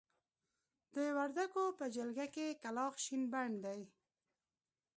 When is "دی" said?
3.65-3.81